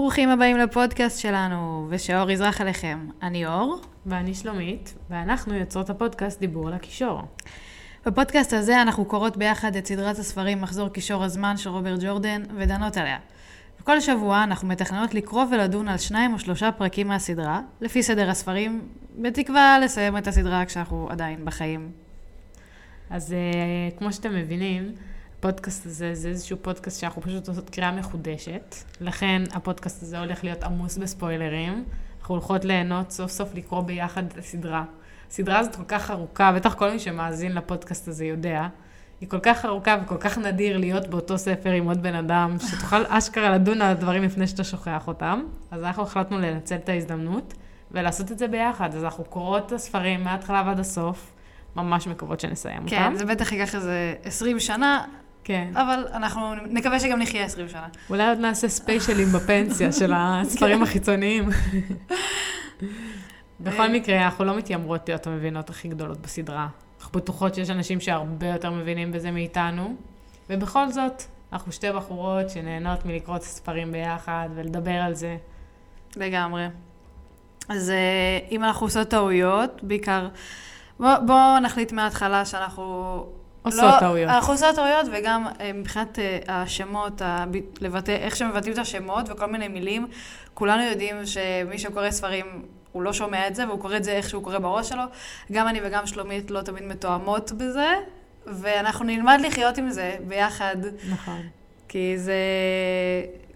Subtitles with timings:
[0.00, 3.08] ברוכים הבאים לפודקאסט שלנו, ושאור יזרח עליכם.
[3.22, 3.80] אני אור.
[4.06, 7.22] ואני שלומית, ואנחנו יוצרות הפודקאסט דיבור על הקישור.
[8.06, 12.96] בפודקאסט הזה אנחנו קוראות ביחד את סדרת הספרים מחזור קישור הזמן של רוברט ג'ורדן, ודנות
[12.96, 13.18] עליה.
[13.80, 18.88] בכל שבוע אנחנו מתכננות לקרוא ולדון על שניים או שלושה פרקים מהסדרה, לפי סדר הספרים,
[19.18, 21.90] בתקווה לסיים את הסדרה כשאנחנו עדיין בחיים.
[23.10, 24.92] אז uh, כמו שאתם מבינים,
[25.40, 28.74] הפודקאסט הזה זה איזשהו פודקאסט שאנחנו פשוט עושות קריאה מחודשת.
[29.00, 31.84] לכן הפודקאסט הזה הולך להיות עמוס בספוילרים.
[32.20, 34.84] אנחנו הולכות ליהנות סוף סוף לקרוא ביחד את הסדרה.
[35.30, 38.68] הסדרה הזאת כל כך ארוכה, בטח כל מי שמאזין לפודקאסט הזה יודע.
[39.20, 43.06] היא כל כך ארוכה וכל כך נדיר להיות באותו ספר עם עוד בן אדם, שתוכל
[43.08, 45.42] אשכרה לדון על הדברים לפני שאתה שוכח אותם.
[45.70, 47.54] אז אנחנו החלטנו לנצל את ההזדמנות
[47.90, 48.94] ולעשות את זה ביחד.
[48.94, 51.32] אז אנחנו קוראות את הספרים מההתחלה ועד הסוף.
[51.76, 53.10] ממש מקוות שנסיים כן, אותם.
[53.10, 55.04] כן, זה בטח ייקח איזה 20 שנה,
[55.44, 55.72] כן.
[55.74, 57.88] אבל אנחנו נקווה שגם נחיה 20 שנה.
[58.10, 60.82] אולי עוד נעשה ספיישלים בפנסיה של הספרים כן.
[60.82, 61.48] החיצוניים.
[63.60, 63.88] בכל אה.
[63.88, 66.68] מקרה, אנחנו לא מתיימרות להיות המבינות הכי גדולות בסדרה.
[67.00, 69.96] אנחנו בטוחות שיש אנשים שהרבה יותר מבינים בזה מאיתנו,
[70.50, 75.36] ובכל זאת, אנחנו שתי בחורות שנהנות מלקרוא את הספרים ביחד ולדבר על זה.
[76.16, 76.66] לגמרי.
[77.68, 80.28] אז אה, אם אנחנו עושות טעויות, בעיקר,
[81.00, 83.26] בואו בוא נחליט מההתחלה שאנחנו...
[83.62, 84.30] עושות לא, טעויות.
[84.30, 87.54] אנחנו עושות טעויות, וגם אה, מבחינת אה, השמות, הב...
[87.80, 90.06] לבטא, איך שמבטאים את השמות וכל מיני מילים,
[90.54, 92.46] כולנו יודעים שמי שקורא ספרים,
[92.92, 95.02] הוא לא שומע את זה, והוא קורא את זה איך שהוא קורא בראש שלו.
[95.52, 97.94] גם אני וגם שלומית לא תמיד מתואמות בזה,
[98.46, 100.76] ואנחנו נלמד לחיות עם זה ביחד,
[101.10, 101.40] נכון.
[101.88, 102.34] כי זה...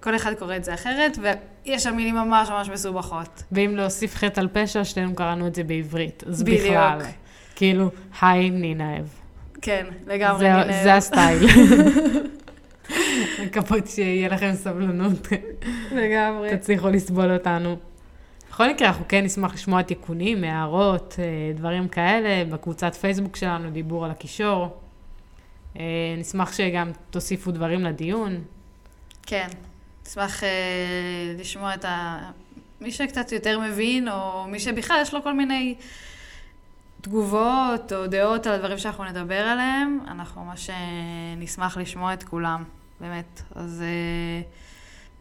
[0.00, 3.42] כל אחד קורא את זה אחרת, ויש שם מילים ממש ממש מסובכות.
[3.52, 6.24] ואם להוסיף חטא על פשע, שנינו קראנו את זה בעברית.
[6.26, 6.60] אז בדיוק.
[6.60, 6.98] בכלל.
[7.56, 7.90] כאילו,
[8.22, 9.23] היי נינאב.
[9.64, 10.38] כן, לגמרי.
[10.38, 10.82] זה, הנה.
[10.82, 11.46] זה הסטייל.
[13.46, 15.28] מקוות שיהיה לכם סבלנות,
[15.92, 16.56] לגמרי.
[16.56, 17.76] תצליחו לסבול אותנו.
[18.50, 21.24] בכל מקרה, אנחנו כן נשמח לשמוע תיקונים, הערות, אה,
[21.54, 24.76] דברים כאלה, בקבוצת פייסבוק שלנו, דיבור על הקישור.
[25.78, 25.84] אה,
[26.18, 28.40] נשמח שגם תוסיפו דברים לדיון.
[29.22, 29.48] כן.
[30.06, 30.48] אשמח אה,
[31.38, 32.18] לשמוע את ה...
[32.80, 35.74] מי שקצת יותר מבין, או מי שבכלל יש לו כל מיני
[37.04, 40.76] תגובות או דעות על הדברים שאנחנו נדבר עליהם, אנחנו ממש אה,
[41.36, 42.64] נשמח לשמוע את כולם,
[43.00, 43.42] באמת.
[43.54, 44.42] אז אה,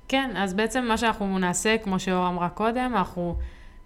[0.07, 3.35] כן, אז בעצם מה שאנחנו נעשה, כמו שאור אמרה קודם, אנחנו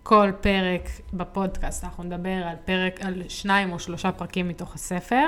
[0.04, 0.82] כל פרק
[1.14, 5.26] בפודקאסט, אנחנו נדבר על פרק, על שניים או שלושה פרקים מתוך הספר,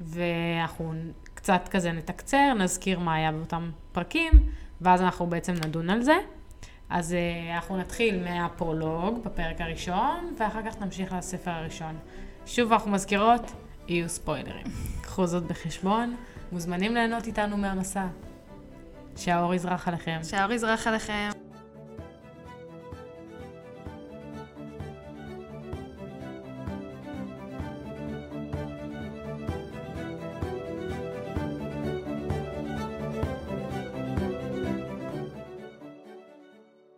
[0.00, 0.94] ואנחנו
[1.34, 4.32] קצת כזה נתקצר, נזכיר מה היה באותם פרקים,
[4.80, 6.16] ואז אנחנו בעצם נדון על זה.
[6.90, 11.98] אז uh, אנחנו נתחיל מהפרולוג בפרק הראשון, ואחר כך נמשיך לספר הראשון.
[12.46, 13.52] שוב אנחנו מזכירות,
[13.88, 14.66] יהיו ספוילרים.
[15.02, 16.16] קחו זאת בחשבון,
[16.52, 18.06] מוזמנים ליהנות איתנו מהמסע.
[19.16, 20.20] שהאור יזרח עליכם.
[20.22, 21.43] שהאור יזרח עליכם.